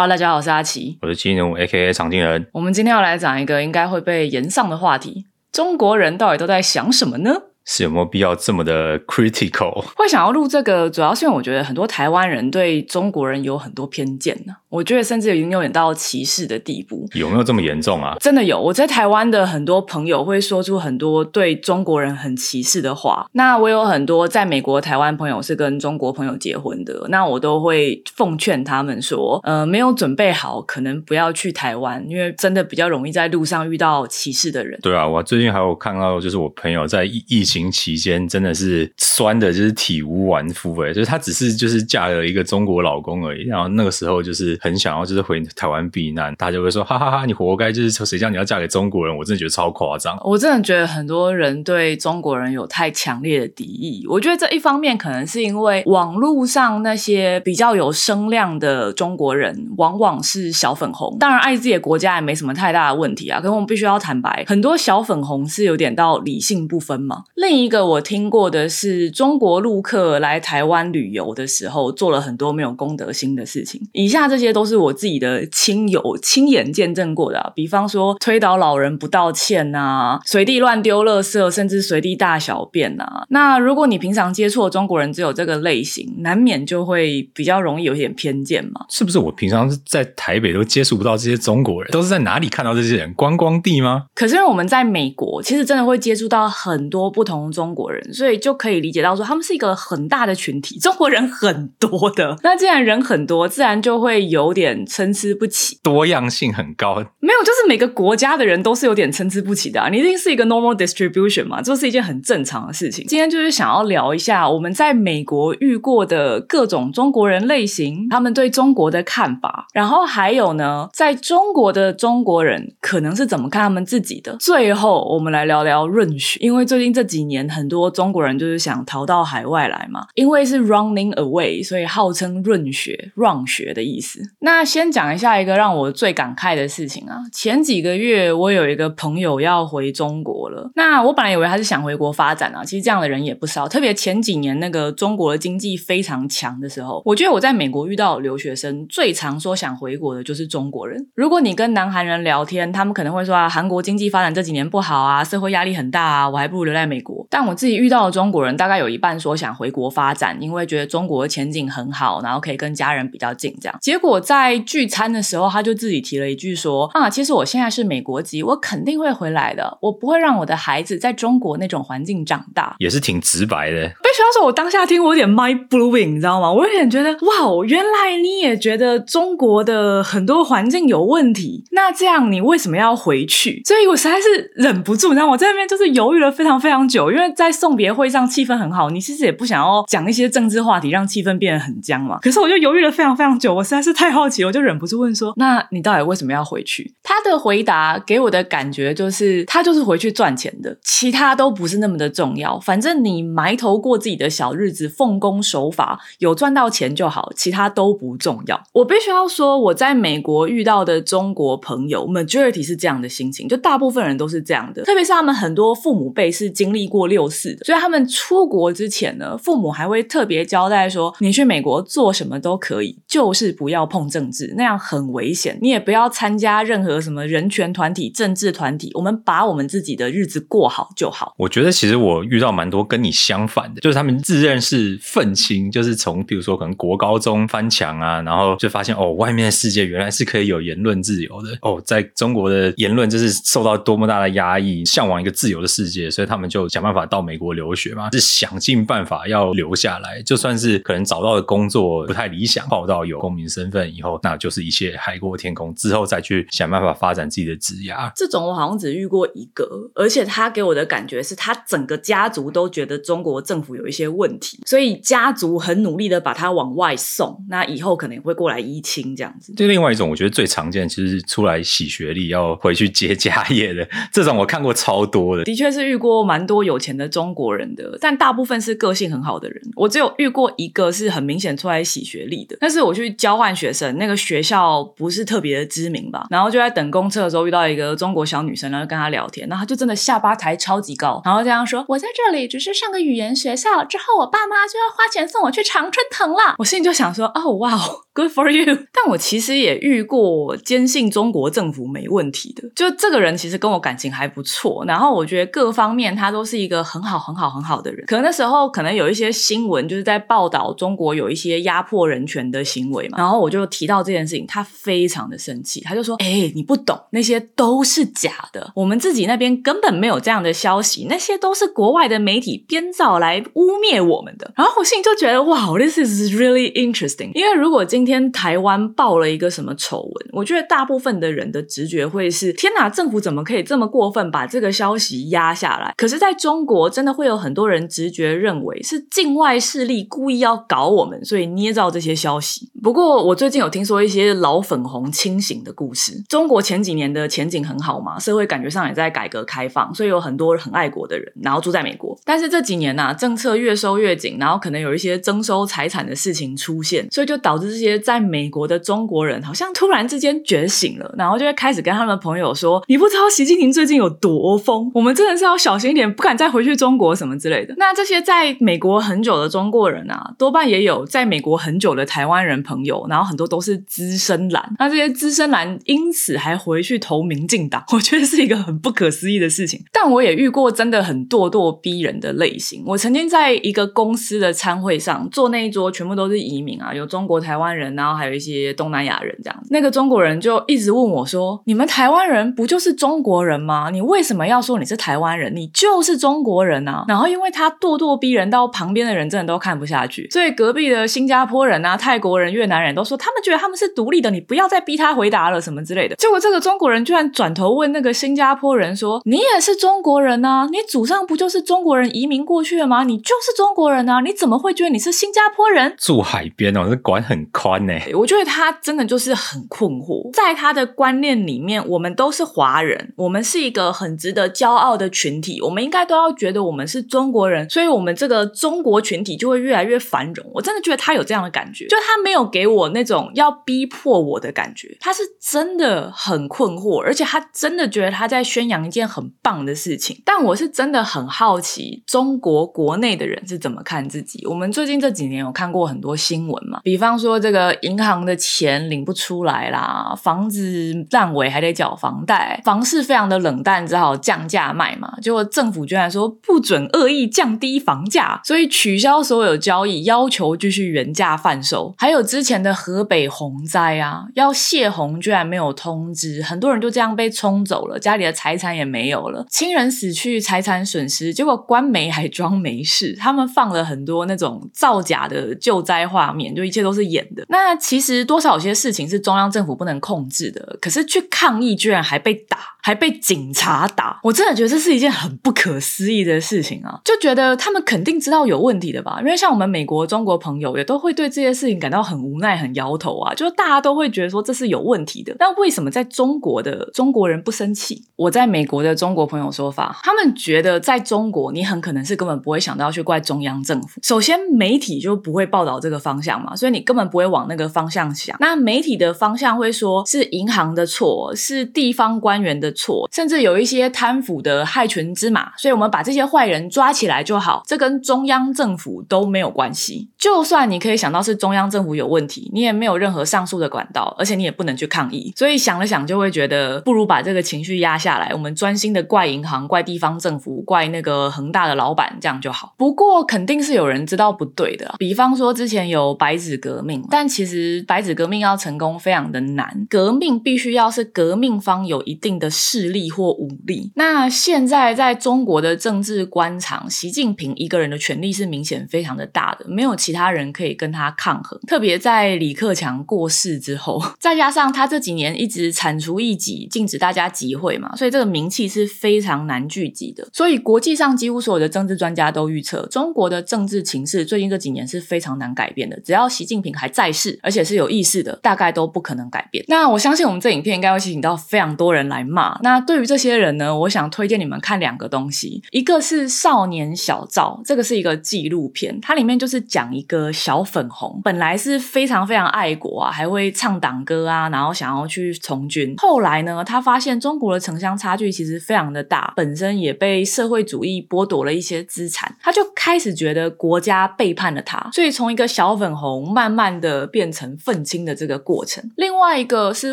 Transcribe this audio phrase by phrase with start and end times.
[0.00, 0.96] Hello，大家好，我是阿奇。
[1.02, 2.46] 我是金人物 A.K.A 常经人。
[2.52, 7.34] 我们今天要来讲一个应该会被延上的话题：中国人到底都在想什么呢？
[7.70, 9.84] 是有没有必要这么的 critical？
[9.94, 14.54] 会想要录这个，主要是因为我觉得很多台湾人对中国人有很多偏见呢。
[14.70, 17.06] 我觉得甚至已经有点到歧视的地步。
[17.12, 18.16] 有没有这么严重啊？
[18.20, 18.58] 真的有。
[18.58, 23.26] 我在台湾的很多朋友会说出很多对中国人很歧视的话。
[23.32, 34.78] 那我有很多在美国台湾朋友是跟中国朋友结婚的，那我都会奉劝他们说，呃，没有准备好，可能不要去台湾，因为真的比较容易在路上遇到歧视的人。
[34.82, 37.57] 对啊，我最近还有看到，就是我朋友在疫疫情。
[37.70, 49.16] 期间真的是酸的，就是体无完肤哎，就是她只是就是嫁了一个中国老公而已，然后那个时候就是很想要就是回台湾避难，大家就会说哈哈哈，你活该，就是谁叫你要嫁给中国人？
[49.16, 54.06] 我真的觉得超夸张，我真的觉得很多人对中国人有太强烈的敌意。
[54.08, 63.40] 我觉得这一方面可能是因为网络上那些比较有声量的中国人往往是小粉红，当然爱自己的国家也没什么太大的问题啊。
[63.40, 67.24] 可是我们必须要坦白，很多小粉红是有点到理性不分嘛。
[67.48, 73.80] 另一个我听过的是，中国陆客来台湾旅游的时候，做了很多没有公德心的事情。
[73.92, 83.24] 以下这些都是我自己的亲友亲眼见证过的，比方说推倒老人不道歉呐，随地乱丢垃圾，甚至随地大小便呐。
[83.30, 88.84] 那如果你平常接触的中国人只有这个类型，难免就会比较容易有一点偏见嘛。
[88.90, 89.18] 是不是？
[89.18, 93.14] 我平常在台北都接触不到这些中国人，都是在哪里看到这些人？
[93.14, 94.04] 观光地吗？
[94.14, 97.68] 可是因为我们在美国，其实真的会接触到很多不同中。
[97.78, 102.36] 国人，所以就可以理解到说，他们是一个很大的群体，中国人很多的。
[102.42, 106.96] 那既然人很多，自然就会有点参差不齐，多样性很高。
[107.20, 109.80] 没有，就是每个国家的人都是有点参差不齐的。
[109.80, 113.04] 啊你一定是一个 normal distribution 嘛，这是一件很正常的事情。
[113.06, 124.36] 今天就是想要聊一下我们在美国遇过的各种中国人类型，他们对中国的看法，然后还有呢，在中国的中国人可能是怎么看他们自己的。
[124.40, 127.68] 最后，我们来聊聊润学，因为最近这几几年很。
[127.68, 134.22] 多中国人就是想逃到海外来嘛，因为是 running away，所以号称润学 run 学的意思。
[134.40, 140.70] 那先讲一下一个让我最感慨的事情啊，前几个月我有一个朋友要回中国了。
[140.76, 143.68] 那我本来以为他是想回国发展啊，其实这样的人也不少。
[143.68, 151.06] 特别前几年那个中国的经济非常强的时候，我觉得我在美国遇到留学生最常说想回国的就是中国人。
[151.14, 157.07] 如果你跟南韩人聊天，他们可能会说啊，韩国经济发展这几年不好啊，社会压力很大啊，我还不如留在美国。
[157.08, 157.17] Mexico.
[157.30, 163.54] 但我自己遇到的中国人，大概有一半说想回国发展，因为觉得中国的前景很好，然后可以跟家人比较近。
[163.60, 173.76] 这样，结果在聚餐的时候，他就自己提了一句说：“啊，其实我现在是美国籍，我肯定会回来的，我不会让我的孩子在中国那种环境长大。”也是挺直白的。
[173.76, 176.52] 被学校说，我当下听我有点 mind blowing，你知道吗？
[176.52, 183.62] 我有点觉得，哇，原来你也觉得中国的很多环境有问题，那这样你为什么要回去？
[183.64, 187.88] 所以我实在是忍不住，你知道，我在那边就是犹豫了非常非常久，因为在送别。
[187.98, 192.18] 会上气氛很好，你其实也不想要讲一些政治话题，让气氛变得很僵嘛。
[192.20, 202.60] 可是我就犹豫了非常非常久，我实在是太好奇，我就忍不住问说：“那你到底为什么要回去？” 他的回答给我的感觉就是，他就是回去赚钱的，其他都不是那么的重要。
[202.60, 208.62] 反正你埋头过自己的小日子，奉公守法，有赚到钱就好，其他都不重要。
[208.74, 217.78] 我必须要说，我在美国遇到的中国朋友，majority 是这样的心情，就大部分人都是这样的，特别是他们很多父母辈是经历过六四的，所以。
[217.78, 225.56] 他们出国之前呢，父母还会特别交代说：“你去美国做什么都可以，就是不要碰政治，那样很危险。
[225.62, 228.90] 你也不要参加任何什么人权团体、政治团体。
[228.94, 247.68] 我们把我们自己的日子过好就好。”我觉得其实我遇到蛮多跟你相反的，就是他们自认是愤青，就是从比如说可能国高中翻墙啊，然后就发现哦，外面的世界原来是可以有言论自由的哦，在中国的言论就是受到多么大的压抑，向往一个自由的世界，所以他们就想办法到美国留。
[247.78, 257.94] 学嘛，是想尽办法要留下来，就算是可能找到的工作不太理想，报到有公民身份以后，那就是一切海阔天空，之后再去想办法发展自己的职业。
[258.16, 269.52] 这种我好像只遇过一个，而且他给我的感觉是他整个家族都觉得中国政府有一些问题，所以家族很努力的把他往外送，那以后可能会过来依亲这样子。
[269.54, 277.68] 就另外一种，我觉得最常见其实出来洗学历要回去接 家业的这种，我看过超多的，的确是遇过蛮多有钱的中国人。
[277.74, 279.62] 的，但大部分是个性很好的人。
[279.76, 286.26] 我只有遇过一个是很明显出来洗学历的，但是我去交换学生，那个学校不是特别的知名吧。
[286.30, 298.64] 然后就在等公车的时候遇到一个中国小女生，然后跟她聊天，然后她就真的下巴抬超级高，然后这样说：“我在这里只是上个语言学校，之后我爸妈就要花钱送我去常春藤了。”我心里就想说：“哦哇哦。”，Good for you。
[298.92, 308.04] 但我其实也遇过坚信中国政府没问题的，就这个人其实跟我感情还不错，然后我觉得各方面他都是一个很好、很好、很好的人。
[308.06, 342.70] 可能那时候可能有一些新闻就是在报道中国有一些压迫人权的行为嘛，然后我就提到这件事情，他非常的生气，他就说：“哎，你不懂，那些都是假的，我们自己那边根本没有这样的消息，那些都是国外的媒体编造来污蔑我们的。”然后我心里就觉得：“哇，this is really interesting。”因为如果今天台湾爆了一个什么丑闻，我觉得大部分的人的直觉会是：“天哪，政府怎么可以这么过分，把这个消息压下来？”可是在中国，真的会有很多人直觉认为是境外势力故意要搞我们，所以捏造这些消息。
[342.82, 346.24] 不过我最近有听说一些老粉红清醒的故事。
[346.28, 352.18] 中国前几年的前景很好嘛，社会感觉上也在改革开放，所以有很多很爱国的人，然后住在美国。
[352.24, 374.74] 但是这几年呢，政策越收越紧，然后可能有一些征收财产的事情出现，所以就导致这些在美国的中国人好像突然之间觉醒了，然后就会开始跟他们的朋友说：“你不知道习近平最近有多疯，我们真的是要小心一点，不敢再回去中国什么之类的。”那这些在美国很久的中国人啊，多半也有在美国很久的台湾人朋友，然后很多都是资深蓝。
[374.78, 379.82] 那这些资深蓝因此还回去投民进党， 我觉得是一个很不可思议的事情。
[379.92, 382.82] 但我也遇过真的很咄咄逼人的类型。
[382.86, 389.68] 我曾经在一个公司的餐会上坐那一桌，全部都是移民啊，有中国台湾人，然后还有一些东南亚人这样子。
[389.70, 393.90] 那个中国人就一直问我说：“你们台湾人不就是中国人吗？
[393.92, 395.54] 你为什么要说你是台湾人？
[395.54, 406.16] 你就是中国人啊！”然后因为他咄咄逼人到旁边的人真的都看不下去，所以隔壁的新加坡人啊、泰国人、越南人都说他们觉得他们是独立的，你不要再逼他回答了什么之类的。
[406.16, 410.66] 结果这个中国人居然转头问那个新加坡人说：“你也是中国人啊？
[410.70, 413.04] 你祖上不就是中国人移民过去的吗？
[413.04, 414.20] 你就是中国人啊？
[414.20, 417.67] 你怎么会觉得你是新加坡人？”住海边哦，这管很宽
[418.14, 430.46] 我觉得他真的就是很困惑，在他的观念里面，我们都是华人，我们是一个很值得骄傲的群体，我们应该都要觉得我们是中国人，所以我们这个中国群体就会越来越繁荣。
[430.54, 440.20] 我真的觉得他有这样的感觉，就他没有给我那种要逼迫我的感觉，他是真的很困惑，而且他真的觉得他在宣扬一件很棒的事情。
[440.24, 444.46] 但我是真的很好奇，中国国内的人是怎么看自己。
[444.46, 455.14] 我们最近这几年有看过很多新闻嘛，比方说这个银行的钱领不出来啦，房子烂尾还得缴房贷，房市非常的冷淡，只好降价卖嘛。
[455.20, 461.94] 结果政府居然说不准恶意降低房价，所以取消所有交易，要求继续原价贩售。
[461.98, 471.32] 还有之前的河北洪灾啊，要泄洪居然没有通知，很多人就这样被冲走了，家里的财产也没有了，亲人死去，财产损失。
[471.32, 477.44] 结果官媒还装没事，他们放了很多那种造假的救灾画面，就一切都是演的。
[477.48, 487.00] 那其实多少有些事情是中央政府不能控制的，可是去抗议居然还被打，还被警察打，我真的觉得这是一件很不可思议的事情啊！
[487.04, 489.18] 就觉得他们肯定知道有问题的吧？
[489.20, 495.34] 因为像我们美国、中国朋友也都会对这些事情感到很无奈、很摇头啊，就是大家都会觉得说这是有问题的。
[495.38, 498.04] 那为什么在中国的中国人不生气？
[498.16, 504.00] 我在美国的中国朋友说法，他们觉得在中国你很可能是根本不会想到去怪中央政府。
[504.02, 508.36] 首先，媒体就不会报道这个方向嘛，所以你根本不会往往那个方向想。
[508.40, 520.08] 那媒体的方向会说是银行的错，是地方官员的错，甚至有一些贪腐的害群之马，所以我们把这些坏人抓起来就好，这跟中央政府都没有关系。
[520.18, 525.32] 就算你可以想到是中央政府有问题，你也没有任何上诉的管道，而且你也不能去抗议。
[525.36, 532.74] 所以想了想，就会觉得不如把这个情绪压下来，我们专心的怪银行、怪地方政府、怪那个恒大的老板，这样就好。
[532.76, 543.92] 不过肯定是有人知道不对的，比方说之前有白纸革命，但其实白纸革命要成功非常的难，革命必须要是革命方有一定的势力或武力。
[543.94, 551.58] 那现在在中国的政治官场，习近平一个人的权力是明显非常的大的，没有其他人可以跟他抗衡。
[551.66, 560.26] 特别在李克强过世之后， 再加上他这几年一直铲除异己，禁止大家集会嘛，所以这个名气是非常难聚集的。
[560.32, 565.98] 所以国际上几乎所有的政治专家都预测，中国的政治情势最近这几年是非常难改变的。
[566.00, 569.64] 只要习近平还在世，而且是有意识的，大概都不可能改变。
[569.68, 572.58] 那我相信我们这影片应该会吸引到非常多人来骂。
[572.62, 585.94] 那对于这些人呢，我想推荐你们看两个东西，一个是《少年小赵》，这个是一个纪录片，它里面就是讲一个小粉红，本来是非常非常爱国啊，还会唱党歌啊，然后想要去从军。
[585.98, 598.88] 后来呢，他发现中国的城乡差距其实非常的大，本身也被社会主义剥夺了一些资产，他就开始觉得国家背叛了他，所以从一个小粉红慢慢的变成愤青的这个过程。
[598.96, 599.92] 另外一个是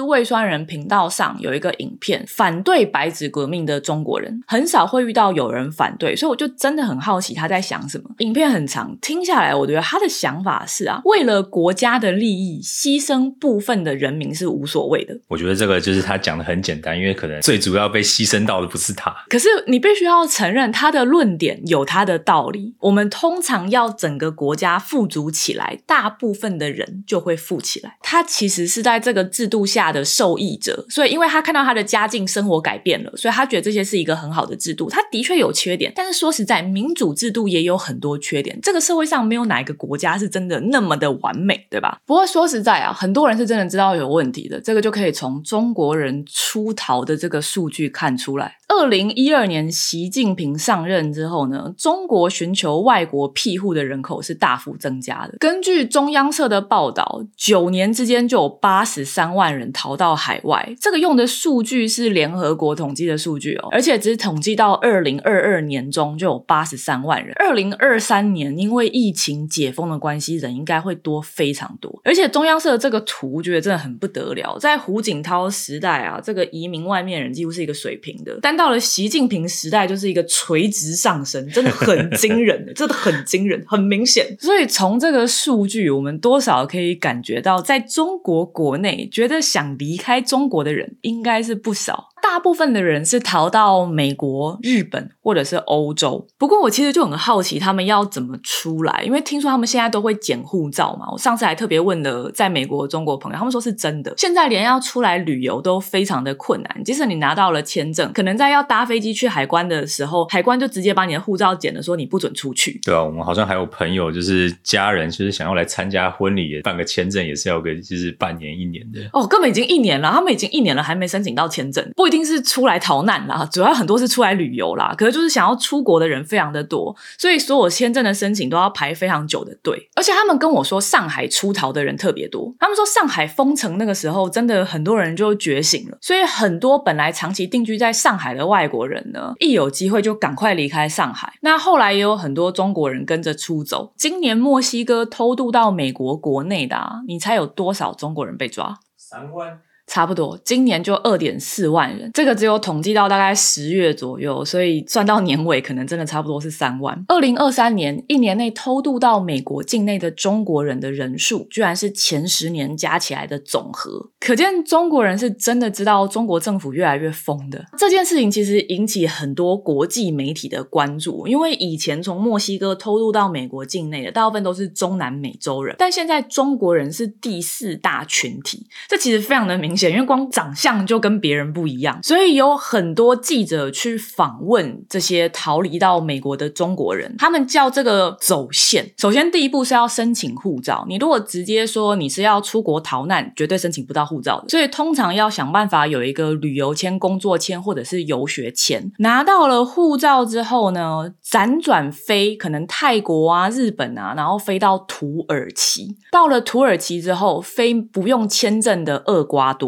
[0.01, 8.09] 胃酸人频道上有一个影片，反对白纸革命的中国人很少会遇到有人反对，所以我就真的很好奇他在想什么。
[8.19, 15.17] 影片很长，听下来我觉得他的想法是啊，为了国家的利益，牺牲部分的人民是无所谓的。
[15.27, 19.15] 我觉得这个就是他讲的很简单，因为可能最主要被牺牲到的不是他。
[19.29, 22.75] 可是你必须要承认他的论点有他的道理。
[22.79, 27.97] 我们通常要整个国家富足起来，大部分的人就会富起来。
[28.01, 34.89] 他其实是在这个制度下的受益者，所以因为他看到他的家境生活改变了，所以他觉得这些是一个很好的制度。
[34.89, 38.59] 他的确有缺点，但是说实在，民主制度也有很多缺点。
[38.61, 41.99] 这个社会上没有哪一个国家是真的那么的完美，对吧？
[42.05, 48.57] 不过说实在啊，很多人是真的知道有问题的，这个就可以从中国人出逃的这个数据看出来。
[48.67, 55.35] 二零一二年习近平上任之后呢，中国寻求外国庇护的人口是大幅增加的。
[55.39, 60.75] 根据中央社的报报道，九年之间就有八十三万人逃到海外。
[60.79, 67.33] 这个用的数据是联合国统计的数据哦，而且只统计到二零二二年中就有八十三万人。
[67.39, 71.99] 二零二三年因为疫情解封的关系，人应该会多非常多。
[72.03, 74.55] 而且中央社这个图，觉得真的很不得了。
[74.59, 84.25] 在胡锦涛时代啊，这个移民外面人几乎是一个水平的，但到了习近平时代，就是一个垂直上升，真的很惊人，真的很惊人，很明显。
[84.39, 92.09] 所以从这个数据，我们多少可可以感觉到，在中国国内，觉得想离开中国的人应该是不少。
[92.27, 96.25] 大部分的人是逃到美国、日本或者是欧洲。
[96.39, 99.03] 不过我其实就很好奇，他们要怎么出来？
[99.05, 101.05] 因为听说他们现在都会捡护照嘛。
[101.11, 104.11] 我上次还特别问了在美国的中国朋友，他们说是真的。
[104.17, 106.83] 现在连要出来旅游都非常的困难。
[106.83, 112.79] 即使你拿到了签证，可能在要搭飞机去海关的时候，海关就直接把你的护照剪了，说你不准出去。
[112.83, 118.99] 对啊，我们好像还有朋友，就是家人，就是想要来参加婚礼，办个签证也是要个就是半年一年的。
[119.13, 122.14] 哦，根本已经一年了，他们已经一年了，还没申请到签证，不一定。
[122.23, 124.93] 是出来逃难啦，主要很多是出来旅游啦。
[124.95, 129.89] 可是就是想要出国的人非常的多，所以所有签证的申请都要排非常久的队。
[129.95, 132.53] 而且他们跟我说，上海出逃的人特别多。
[132.59, 135.97] 他们说上海封城那个时候，真的很多人就觉醒了。
[135.99, 141.33] 所以很多本来长期定居在上海的外国人呢，一有机会就赶快离开上海。
[141.41, 143.93] 那后来也有很多中国人跟着出走。
[143.97, 148.77] 今年墨西哥偷渡到美国国内的，你猜有多少中国人被抓？
[148.97, 149.59] 三万。
[149.87, 157.05] 差不多，今年就二点四万人，这个只有统计到大概十月左右，所以算到年尾可能真的差不多是三万。
[157.07, 167.63] 二零二三年一年内偷渡到美国境内的中国人的人数，居然是前十年加起来的总和，可见中国人是真的知道中国政府越来越疯的。
[167.77, 179.74] 这件事情其实引起很多国际媒体的关注，因为以前从墨西哥偷渡到美国境内的大部分都是中南美洲人，但现在中国人是第四大群体，这其实非常的明。
[179.75, 188.93] 显，因为光长相就跟别人不一样，所以有很多记者去访问这些逃离到美国的中国人，他们叫这个走线。
[188.97, 190.85] 首先，第一步是要申请护照。
[190.87, 194.49] 你如果直接说你是要出国逃难，绝对申请不到护照的。
[194.49, 198.91] 所以，通常要想办法有一个旅游签、工作签或者是游学签。
[198.99, 205.95] 拿到了护照之后呢，辗转飞，可能泰国啊、日本啊，然后飞到土耳其。
[206.11, 209.64] 到了土耳其之后，飞不用签证的厄瓜多。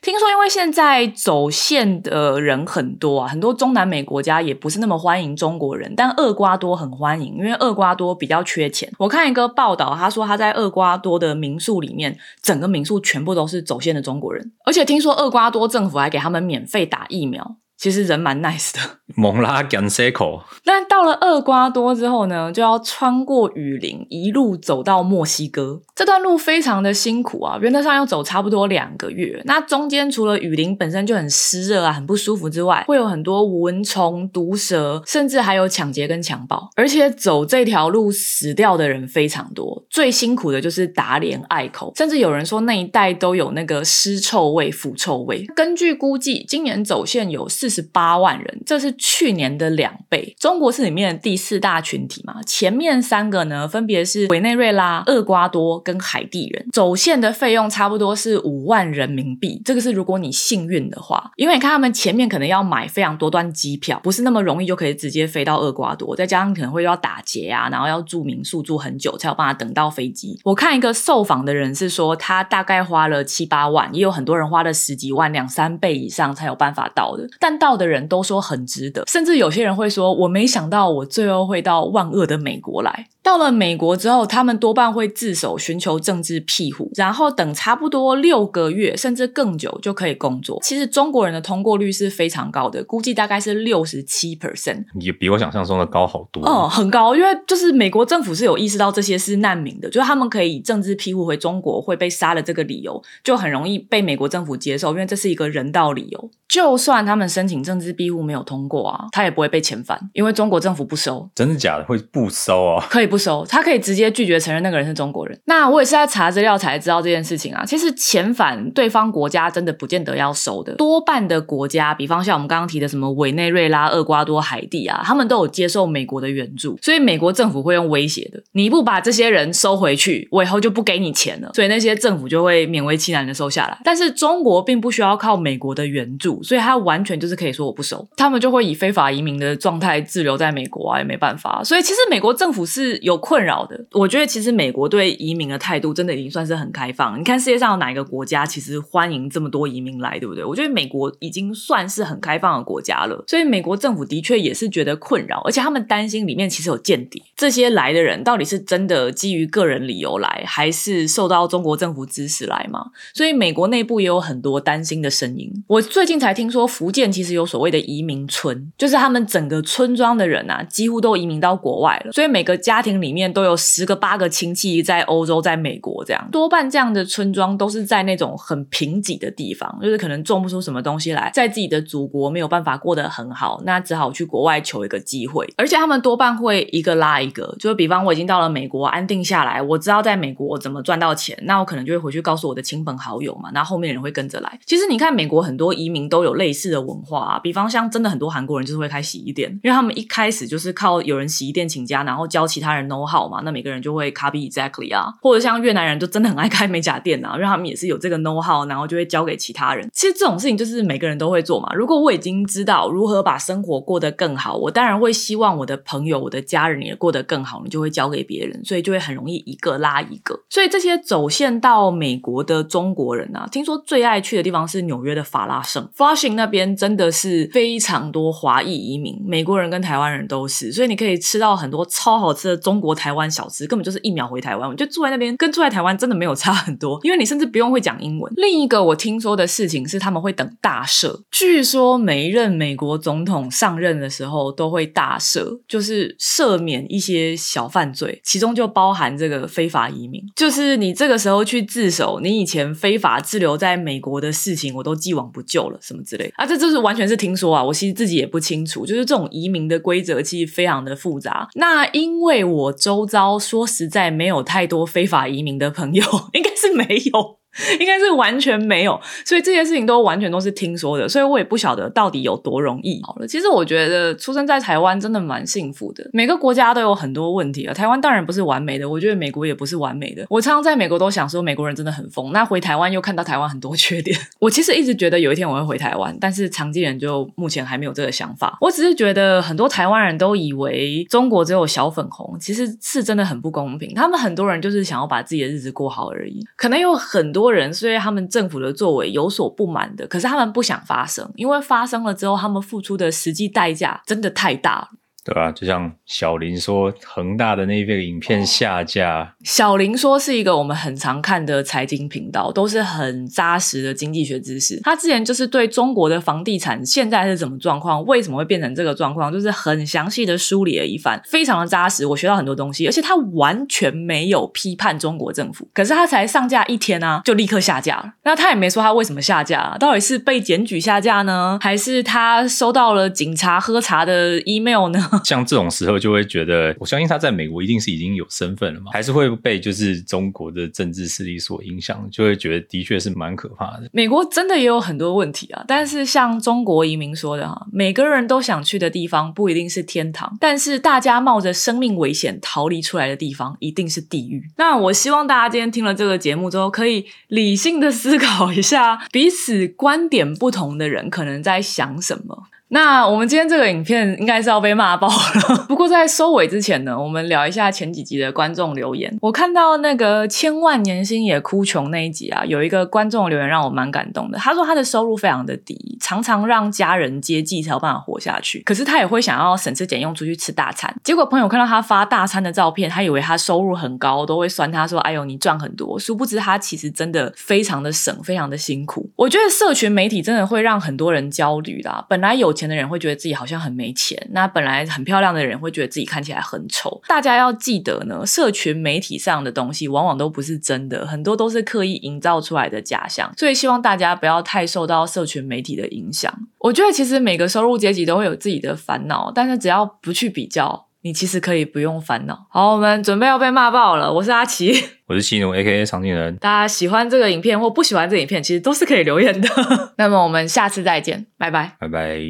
[0.00, 8.92] 听说，因为现在走线的人很多啊，很多中南美国家也不是那么欢迎中国人，但厄瓜多很欢迎，因为厄瓜多比较缺钱。
[8.98, 17.58] 我看一个报道，他说他在厄瓜多的民宿里面，整个民宿全部都是走线的中国人，而且听说厄瓜多政府还给他们免费打疫苗。
[17.82, 18.78] 其实人蛮 nice 的，
[19.16, 20.40] 蒙拉甘塞口。
[20.66, 25.80] 那到了厄瓜多之后呢，就要穿过雨林，一路走到墨西哥。
[25.96, 29.42] 这段路非常的辛苦啊，原则上要走差不多两个月。
[29.46, 36.70] 那中间除了雨林本身就很湿热啊，很不舒服之外，会有很多蚊虫、毒蛇，甚至还有抢劫跟强暴。
[36.76, 45.44] 而且走这条路死掉的人非常多，最辛苦的就是达连隘口，甚至有人说那一带都有那个尸臭味、腐臭味。
[45.56, 47.71] 根据估计，今年走线有四。
[47.72, 50.34] 十八万人，这是去年的两倍。
[50.38, 52.34] 中国是里面的第四大群体嘛？
[52.46, 59.60] 前面三个呢，分别是委内瑞拉、厄瓜多跟海地人，走线的费用差不多是五万人民币。
[59.64, 70.38] 这个是如果你幸运的话，因为你看他们前面可能要买非常多段机票，不是那么容易就可以直接飞到厄瓜多，再加上可能会要打劫啊，然后要住民宿住很久才有办法等到飞机。
[70.44, 77.26] 我看一个受访的人是说，他大概花了七八万，也有很多人花了十几万，两三倍以上才有办法到的。
[77.38, 83.06] 但到的人都说很值得，甚至有些人会说，我没想到我最后会到万恶的美国来。
[83.22, 90.58] 到了美国之后，他们多半会自首，寻求政治庇护，然后等差不多六个月甚至更久就可以工作。
[90.62, 96.44] 其实中国人的通过率是非常高的，估计大概是六十七 percent，也比我想象中的高好多。
[96.44, 106.30] 哦，很高，因为就是美国政府是有意识到这些是难民的，就是他们可以政治庇护回中国会被杀的这个理由，就很容易被美国政府接受，因为这是一个人道理由。
[106.48, 111.30] 就算他们申请政治庇护没有通过啊，他也不会被遣返，因为中国政府不收。
[111.36, 111.84] 真的假的？
[111.84, 112.84] 会不收啊？
[112.90, 113.11] 可以。
[113.12, 115.38] 不收，他可以直接拒绝承认那个人是中国人。
[115.44, 117.62] 那我也是在查资料才知道这件事情啊。
[117.66, 131.50] 其实遣返对方国家真的不见得要收的，多半的国家，比方像我们刚刚提的什么委内瑞拉、厄瓜多、海地啊，他们都有接受美国的援助，所以美国政府会用威胁的，你不把这些人收回去，我以后就不给你钱了。
[131.52, 133.78] 所以那些政府就会勉为其难的收下来。
[133.84, 141.62] 但是中国并不需要靠美国的援助，所以他完全就是可以说我不收，他们就会以非法移民的状态滞留在美国啊，也没办法。
[141.62, 143.01] 所以其实美国政府是。
[143.02, 147.18] 有困扰的，我觉得其实美国对移民的态度真的已经算是很开放。
[147.18, 150.44] 你看世界上有哪一个国家其实欢迎这么多移民来，对不对？
[150.44, 153.24] 我觉得美国已经算是很开放的国家了。
[153.26, 157.20] 所以美国政府的确也是觉得困扰，而且他们担心里面其实有间谍。
[157.36, 162.86] 这些来的人到底是真的基于个人理由来，还是受到中国政府指使来嘛？
[163.12, 165.50] 所以美国内部也有很多担心的声音。
[165.66, 172.12] 我最近才听说福建其实有所谓的移民村，就是他们整个村庄的人啊，几乎都移民到国外了。
[172.12, 172.91] 所以每个家庭。
[173.00, 185.48] 里面都有十个八个亲戚在欧洲，在美国这样，多半这样的村庄都是在那种很贫瘠的地方，就是可能种不出什么东西来，在自己的祖国没有办法过得很好，那只好去国外求一个机会。
[185.56, 194.58] 而且他们多半会一个拉一个，就是比方我已经到了美国安定下来，我知道在美国我怎么赚到钱，那我可能就会回去告诉我的亲朋好友嘛，那后面的人会跟着来。
[194.66, 202.81] 其实你看美国很多移民都有类似的文化，啊，比方像真的很多韩国人就是会开洗衣店，因为他们一开始就是靠有人洗衣店请家，然后教其他人。
[202.88, 209.88] Know how 嘛，那每个人就会 copy exactly 啊，或者像越南人就真的很爱开美甲店啊，因为他们也是有这个 know how，然后就会交给其他人。
[209.92, 211.72] 其实这种事情就是每个人都会做嘛。
[211.74, 220.38] 如果我已经知道如何把生活过得更好，我当然会希望我的朋友、我的家人也过得更好，你就会交给别人，所以就会很容易一个拉一个。
[220.50, 232.71] 所以这些走线到美国的中国人啊，听说最爱去的地方是纽约的法拉盛 （Flushing） 那边，真的是非常多华裔移民，美国人跟台湾人都是，所以你可以吃到很多超好吃的中。
[232.72, 238.32] 中国台湾小吃根本就是一秒回台湾，我就住在那边，跟住在台湾真的没有差很多，因为你甚至不用会讲英文。
[238.34, 241.20] 另一个我听说的事情是，他们会等大赦。
[241.30, 250.22] 据说每一任美国总统上任的时候都会大赦，就是赦免一些小犯罪，其中就包含这个非法移民。
[250.34, 256.46] 就是你这个时候去自首，你以前非法滞留在美国的事情，我都既往不咎了，什么之类啊？
[256.46, 258.86] 这就是完全是听说啊，我其实自己也不清楚。
[258.86, 261.46] 就是这种移民的规则其实非常的复杂。
[261.56, 262.61] 那因为我。
[262.62, 267.41] 我周遭说实在没有太多非法移民的朋友， 应该是没有。
[267.78, 273.00] 应该是完全没有，所以这些事情都完全都是听说的，所以我也不晓得到底有多容易。
[273.02, 276.08] 好了，其实我觉得出生在台湾真的蛮幸福的。
[276.12, 280.24] 每个国家都有很多问题啊，台湾当然不是完美的，我觉得美国也不是完美的。
[280.30, 284.18] 我常常在美国都想说美国人真的很疯，那回台湾又看到台湾很多缺点。
[284.40, 288.56] 我其实一直觉得有一天我会回台湾，但是常见人就目前还没有这个想法。
[288.62, 293.92] 我只是觉得很多台湾人都以为中国只有小粉红，其实是真的很不公平。
[293.94, 297.41] 他们很多人就是想要把自己的日子过好而已，可能有很多。
[297.42, 304.88] 多人对他们政府的作为有所不满的，可是他们不想发生，因为发生了之后，他们付出的实际代价真的太大了。
[305.24, 305.52] 对吧？
[305.52, 309.34] 就像小林说，恒大的那个影片下架。
[309.44, 314.80] 小林说是一个我们很常看的财经频道，都是很扎实的经济学知识。
[314.82, 322.04] 他之前就是对中国的房地产现在是怎么状况，为什么会变成这个状况，就是很详细的梳理了一番，非常的扎实。
[322.04, 325.68] 我学到很多东西，而且他完全没有批判中国政府。
[325.72, 328.12] 可是他才上架一天啊，就立刻下架了。
[328.24, 335.10] 那他也没说他为什么下架，到底是被检举下架呢，还是他收到了警察喝茶的 email 呢？
[335.24, 343.88] 像这种时候就会觉得，我相信他在美国一定是已经有身份了嘛，还是会被就是中国的政治势力所影响，就会觉得的确是蛮可怕的。
[343.92, 354.50] 美国真的也有很多问题啊，但是像中国移民说的哈，每个人都想去的地方不一定是天堂，但是大家冒着生命危险逃离出来的地方一定是地狱。
[354.56, 362.44] 那我希望大家今天听了这个节目之后，可以理性的思考一下，彼此观点不同的人可能在想什么。
[362.72, 365.64] 那我们今天这个影片应该是要被骂爆了。
[365.68, 369.14] 不过在收尾之前呢，我们聊一下前几集的观众留言。
[369.20, 374.38] 我看到那个千万年薪也哭穷那一集啊，有一个观众留言让我蛮感动的。
[374.38, 378.60] 他说他的收入非常的低，常常让家人接济才有办法活下去。
[378.60, 380.94] 可是他也会想要省吃俭用出去吃大餐。
[381.04, 389.10] 结果朋友看到他发大餐的照片，他以为他收入很高，都会酸他说：“哎呦，你赚很多。”殊不知他其实真的非常的省，非常的辛苦。
[389.16, 392.06] 我觉得社群媒体真的会让很多人焦虑啦。
[392.08, 397.02] 本来有钱的人会觉得自己好像很没钱，那本来很漂亮的人会觉得自己看起来很丑。
[397.08, 403.32] 大家要记得呢，社群媒体上的东西往往都不是真的，很多都是刻意营造出来的假象。
[403.36, 406.32] 所以希望大家不要太受到社群媒体的影响。
[406.58, 412.46] 我觉得其实每个收入阶级都会有自己的烦恼，但是只要不去比较，你其实可以不用烦恼。
[412.48, 414.12] 好，我们准备要被骂爆了。
[414.12, 414.72] 我是阿奇，
[415.06, 419.48] 我是奇奴 A K A 常进人，大家喜欢这个影片或不喜欢这个影片，其实都是可以留言的。
[419.98, 421.76] 那么我们下次再见，拜拜。
[421.80, 422.20] 拜拜。